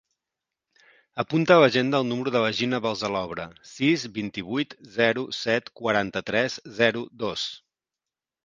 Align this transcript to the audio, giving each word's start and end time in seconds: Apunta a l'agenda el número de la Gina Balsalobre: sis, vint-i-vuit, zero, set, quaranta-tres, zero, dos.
Apunta 1.23 1.53
a 1.57 1.61
l'agenda 1.63 1.99
el 2.03 2.07
número 2.11 2.33
de 2.35 2.41
la 2.45 2.49
Gina 2.61 2.79
Balsalobre: 2.85 3.45
sis, 3.73 4.07
vint-i-vuit, 4.17 4.73
zero, 4.99 5.27
set, 5.43 5.71
quaranta-tres, 5.83 6.61
zero, 6.81 7.05
dos. 7.27 7.49